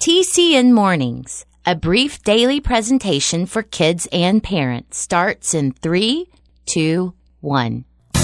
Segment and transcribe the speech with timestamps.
[0.00, 6.28] TCN Mornings, a brief daily presentation for kids and parents, starts in three,
[6.66, 7.84] two, one.
[8.12, 8.20] The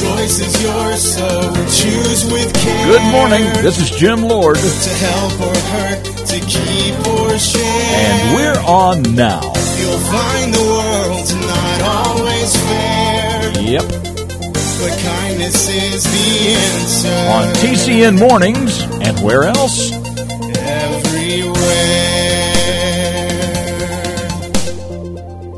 [0.00, 1.28] choice is yours, so
[1.70, 2.86] choose with care.
[2.86, 3.44] Good morning.
[3.62, 7.62] This is Jim Lord, To help or hurt, to keep or share.
[7.62, 9.42] and we're on now.
[9.78, 13.52] You'll find the world's not always fair.
[13.60, 14.05] Yep.
[14.78, 17.08] But kindness is the answer.
[17.08, 19.90] On TCN Mornings, and where else?
[20.58, 21.54] Everywhere.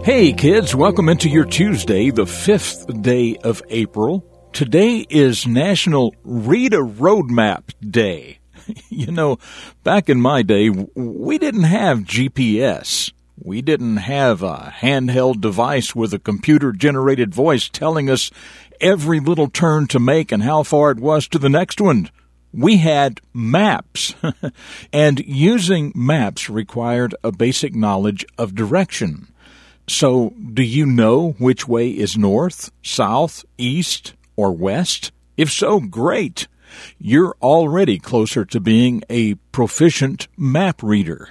[0.05, 4.25] Hey, kids, welcome into your Tuesday, the fifth day of April.
[4.53, 8.39] Today is National Read a Roadmap Day.
[8.91, 9.39] You know,
[9.83, 13.12] back in my day, we didn't have GPS.
[13.41, 18.33] We didn't have a handheld device with a computer generated voice telling us
[18.81, 22.11] every little turn to make and how far it was to the next one.
[22.53, 24.15] We had maps,
[24.93, 29.29] and using maps required a basic knowledge of direction.
[29.87, 35.13] So, do you know which way is north, south, east, or west?
[35.37, 36.48] If so, great.
[36.98, 41.31] You're already closer to being a proficient map reader.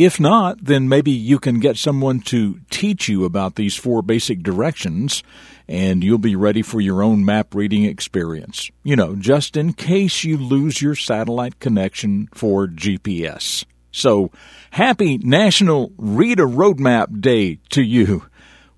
[0.00, 4.42] If not, then maybe you can get someone to teach you about these four basic
[4.42, 5.22] directions
[5.68, 8.70] and you'll be ready for your own map reading experience.
[8.82, 13.66] You know, just in case you lose your satellite connection for GPS.
[13.92, 14.30] So,
[14.70, 18.24] happy National Read a Roadmap Day to you.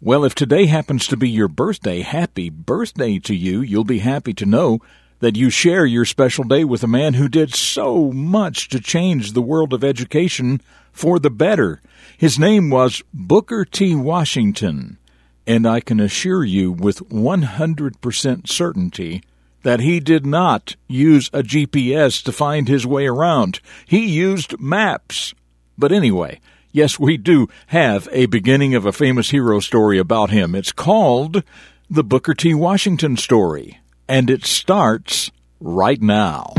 [0.01, 3.61] Well, if today happens to be your birthday, happy birthday to you.
[3.61, 4.81] You'll be happy to know
[5.21, 9.33] that you share your special day with a man who did so much to change
[9.33, 10.61] the world of education
[10.93, 11.81] for the better.
[12.17, 13.95] His name was Booker T.
[13.95, 14.99] Washington,
[15.47, 19.23] and I can assure you with 100% certainty
[19.63, 23.61] that he did not use a GPS to find his way around.
[23.87, 25.35] He used maps.
[25.79, 26.41] But anyway,
[26.73, 30.55] yes, we do have a beginning of a famous hero story about him.
[30.55, 31.43] It's called
[31.89, 32.55] the Booker T.
[32.55, 35.31] Washington story, and it starts
[35.61, 36.53] right now.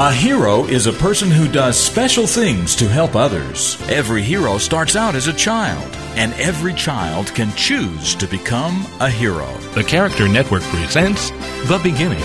[0.00, 3.76] A hero is a person who does special things to help others.
[3.90, 9.10] Every hero starts out as a child, and every child can choose to become a
[9.10, 9.52] hero.
[9.74, 11.30] The Character Network presents
[11.66, 12.22] The Beginning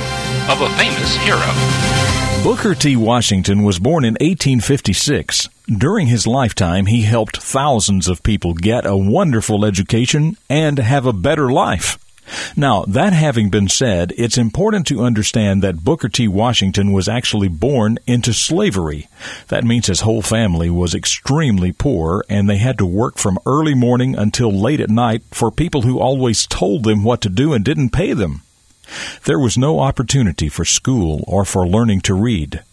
[0.51, 2.43] of a Famous Hero.
[2.43, 2.95] Booker T.
[2.95, 5.49] Washington was born in 1856.
[5.65, 11.11] During his lifetime, he helped thousands of people get a wonderful education and have a
[11.11, 11.97] better life.
[12.55, 16.27] Now, that having been said, it's important to understand that Booker T.
[16.27, 19.07] Washington was actually born into slavery.
[19.49, 23.73] That means his whole family was extremely poor and they had to work from early
[23.73, 27.63] morning until late at night for people who always told them what to do and
[27.63, 28.41] didn't pay them.
[29.25, 32.63] There was no opportunity for school or for learning to read.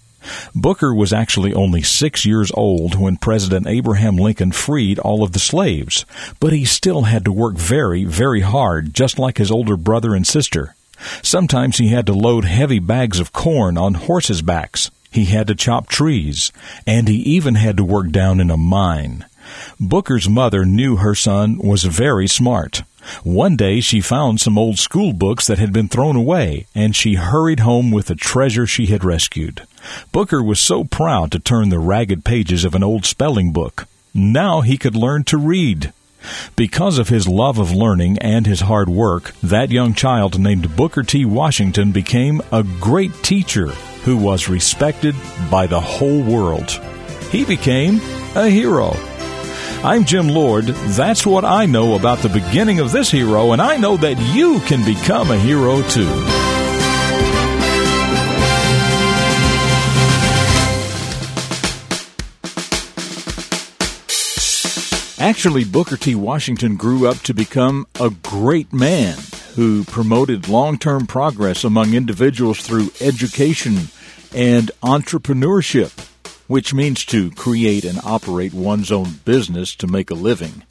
[0.55, 5.39] Booker was actually only six years old when President Abraham Lincoln freed all of the
[5.39, 6.05] slaves,
[6.41, 10.27] but he still had to work very, very hard, just like his older brother and
[10.27, 10.75] sister.
[11.23, 14.91] Sometimes he had to load heavy bags of corn on horses' backs.
[15.11, 16.53] He had to chop trees,
[16.87, 19.25] and he even had to work down in a mine.
[19.81, 22.83] Booker's mother knew her son was very smart.
[23.25, 27.15] One day she found some old school books that had been thrown away, and she
[27.15, 29.63] hurried home with the treasure she had rescued.
[30.13, 33.87] Booker was so proud to turn the ragged pages of an old spelling book.
[34.15, 35.93] Now he could learn to read.
[36.55, 41.03] Because of his love of learning and his hard work, that young child named Booker
[41.03, 41.25] T.
[41.25, 43.69] Washington became a great teacher
[44.05, 45.15] who was respected
[45.51, 46.71] by the whole world.
[47.31, 48.01] He became
[48.35, 48.93] a hero.
[49.83, 50.67] I'm Jim Lord.
[50.67, 54.61] That's what I know about the beginning of this hero, and I know that you
[54.61, 56.50] can become a hero too.
[65.21, 66.15] Actually, Booker T.
[66.15, 69.19] Washington grew up to become a great man
[69.55, 73.89] who promoted long term progress among individuals through education
[74.35, 75.93] and entrepreneurship,
[76.47, 80.63] which means to create and operate one's own business to make a living.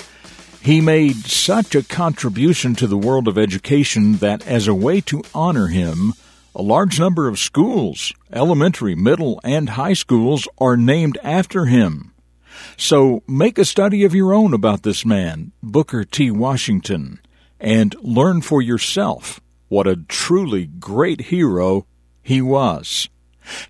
[0.63, 5.21] He made such a contribution to the world of education that, as a way to
[5.35, 6.13] honor him,
[6.55, 12.13] a large number of schools, elementary, middle, and high schools, are named after him.
[12.77, 16.31] So make a study of your own about this man, Booker T.
[16.31, 17.19] Washington,
[17.59, 21.85] and learn for yourself what a truly great hero
[22.21, 23.09] he was.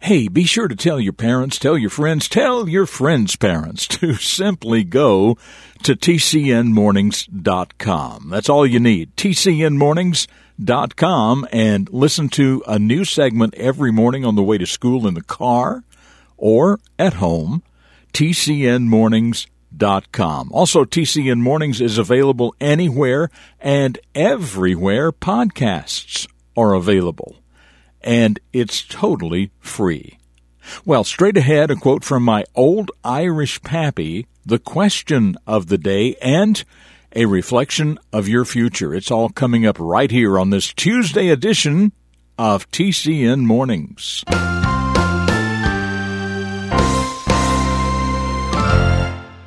[0.01, 4.15] Hey, be sure to tell your parents, tell your friends, tell your friends' parents to
[4.15, 5.37] simply go
[5.83, 8.29] to tcnmornings.com.
[8.29, 9.15] That's all you need.
[9.15, 15.13] tcnmornings.com and listen to a new segment every morning on the way to school in
[15.13, 15.83] the car
[16.37, 17.61] or at home.
[18.13, 20.51] tcnmornings.com.
[20.51, 27.35] Also, TCN Mornings is available anywhere and everywhere podcasts are available.
[28.01, 30.19] And it's totally free.
[30.85, 36.15] Well, straight ahead, a quote from my old Irish pappy, the question of the day,
[36.21, 36.63] and
[37.15, 38.93] a reflection of your future.
[38.93, 41.91] It's all coming up right here on this Tuesday edition
[42.37, 44.23] of TCN Mornings.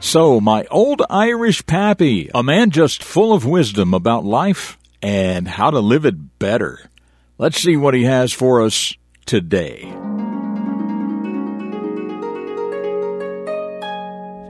[0.05, 5.71] So, my old Irish pappy, a man just full of wisdom about life and how
[5.71, 6.91] to live it better.
[7.39, 8.95] Let's see what he has for us
[9.27, 9.83] today.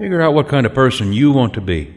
[0.01, 1.95] Figure out what kind of person you want to be.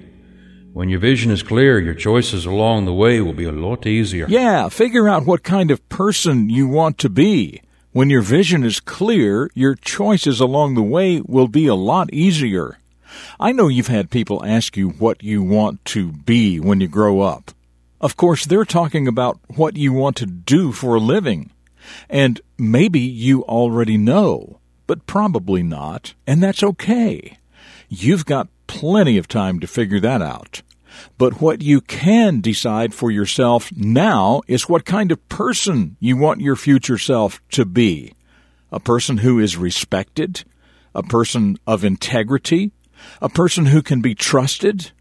[0.73, 4.25] When your vision is clear, your choices along the way will be a lot easier.
[4.27, 7.61] Yeah, figure out what kind of person you want to be.
[7.93, 12.77] When your vision is clear, your choices along the way will be a lot easier.
[13.39, 17.21] I know you've had people ask you what you want to be when you grow
[17.21, 17.51] up.
[18.01, 21.51] Of course, they're talking about what you want to do for a living.
[22.09, 27.38] And maybe you already know, but probably not, and that's okay.
[27.89, 30.62] You've got plenty of time to figure that out.
[31.17, 36.41] But what you can decide for yourself now is what kind of person you want
[36.41, 38.13] your future self to be.
[38.71, 40.44] A person who is respected,
[40.94, 42.71] a person of integrity,
[43.21, 44.91] a person who can be trusted.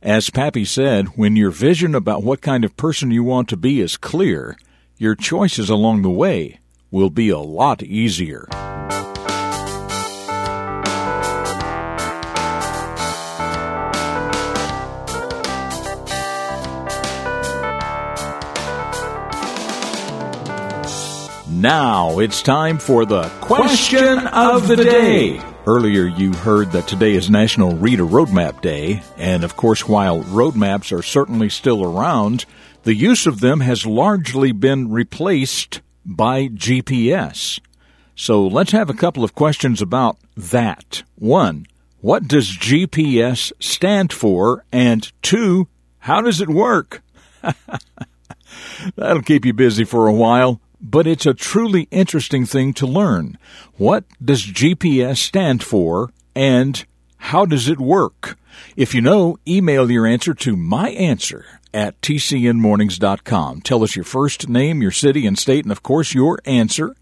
[0.00, 3.80] As Pappy said, when your vision about what kind of person you want to be
[3.80, 4.56] is clear,
[4.98, 6.60] your choices along the way
[6.90, 8.48] will be a lot easier.
[21.62, 25.51] Now it's time for the question of the day.
[25.64, 30.24] Earlier you heard that today is National Read a Roadmap Day, and of course while
[30.24, 32.46] roadmaps are certainly still around,
[32.82, 37.60] the use of them has largely been replaced by GPS.
[38.16, 41.04] So let's have a couple of questions about that.
[41.14, 41.66] One,
[42.00, 44.64] what does GPS stand for?
[44.72, 45.68] And two,
[46.00, 47.04] how does it work?
[48.96, 50.60] That'll keep you busy for a while
[50.92, 53.38] but it's a truly interesting thing to learn.
[53.78, 56.84] What does GPS stand for and
[57.16, 58.36] how does it work?
[58.76, 63.62] If you know, email your answer to my answer at tcnmornings.com.
[63.62, 66.94] Tell us your first name, your city and state, and of course your answer.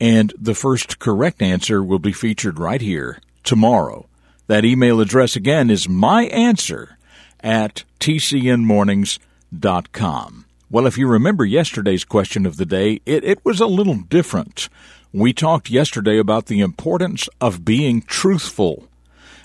[0.00, 4.06] And the first correct answer will be featured right here tomorrow.
[4.46, 6.96] That email address again is my answer
[7.40, 10.45] at tcnmornings.com.
[10.68, 14.68] Well, if you remember yesterday's question of the day, it, it was a little different.
[15.12, 18.88] We talked yesterday about the importance of being truthful.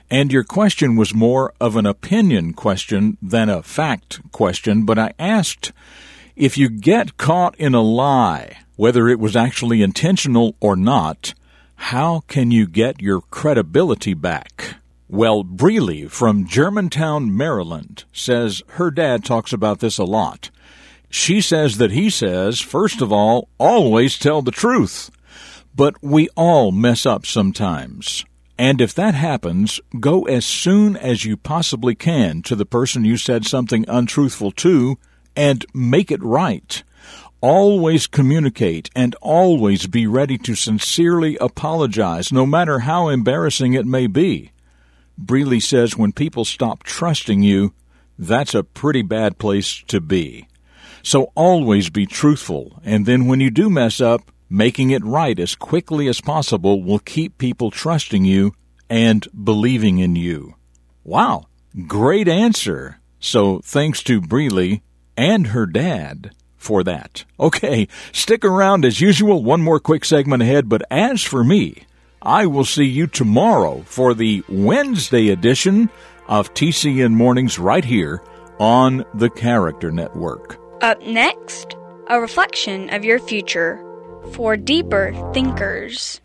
[0.09, 5.13] And your question was more of an opinion question than a fact question, but I
[5.19, 5.71] asked
[6.35, 11.35] if you get caught in a lie, whether it was actually intentional or not,
[11.75, 14.75] how can you get your credibility back?
[15.07, 20.49] Well, Breely from Germantown, Maryland says her dad talks about this a lot.
[21.11, 25.11] She says that he says, first of all, always tell the truth.
[25.75, 28.23] But we all mess up sometimes.
[28.57, 33.17] And if that happens, go as soon as you possibly can to the person you
[33.17, 34.97] said something untruthful to
[35.35, 36.81] and make it right.
[37.41, 44.07] Always communicate and always be ready to sincerely apologize, no matter how embarrassing it may
[44.07, 44.51] be.
[45.17, 47.73] Breely says when people stop trusting you,
[48.17, 50.47] that's a pretty bad place to be.
[51.03, 55.55] So always be truthful, and then when you do mess up, making it right as
[55.55, 58.53] quickly as possible will keep people trusting you
[58.89, 60.55] and believing in you.
[61.03, 61.45] Wow,
[61.87, 62.99] great answer.
[63.19, 64.81] So thanks to Breely
[65.15, 67.25] and her dad for that.
[67.39, 69.43] Okay, stick around as usual.
[69.43, 71.85] One more quick segment ahead, but as for me,
[72.21, 75.89] I will see you tomorrow for the Wednesday edition
[76.27, 78.21] of TCN Mornings right here
[78.59, 80.59] on the Character Network.
[80.81, 81.75] Up next,
[82.07, 83.77] a reflection of your future
[84.31, 86.19] for deeper thinkers.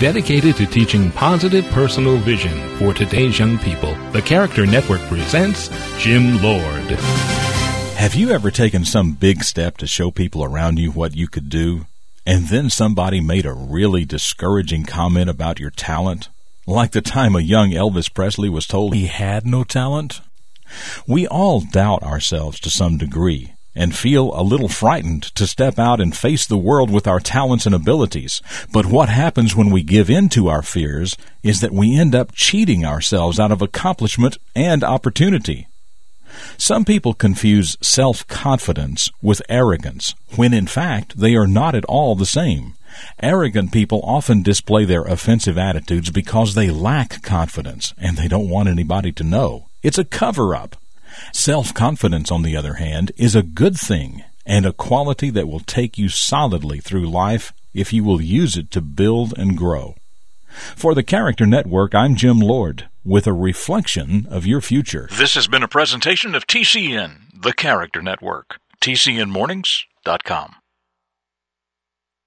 [0.00, 6.40] Dedicated to teaching positive personal vision for today's young people, the Character Network presents Jim
[6.40, 6.64] Lord.
[7.98, 11.50] Have you ever taken some big step to show people around you what you could
[11.50, 11.84] do,
[12.24, 16.30] and then somebody made a really discouraging comment about your talent?
[16.66, 20.20] Like the time a young Elvis Presley was told he had no talent?
[21.06, 26.00] We all doubt ourselves to some degree and feel a little frightened to step out
[26.00, 28.42] and face the world with our talents and abilities.
[28.72, 32.32] But what happens when we give in to our fears is that we end up
[32.34, 35.66] cheating ourselves out of accomplishment and opportunity.
[36.56, 42.26] Some people confuse self-confidence with arrogance, when in fact they are not at all the
[42.26, 42.74] same.
[43.22, 48.68] Arrogant people often display their offensive attitudes because they lack confidence and they don't want
[48.68, 49.66] anybody to know.
[49.82, 50.76] It's a cover up.
[51.32, 55.60] Self confidence, on the other hand, is a good thing and a quality that will
[55.60, 59.94] take you solidly through life if you will use it to build and grow.
[60.74, 65.08] For the Character Network, I'm Jim Lord with a reflection of your future.
[65.12, 68.58] This has been a presentation of TCN, the Character Network.
[68.80, 70.54] TCNMornings.com.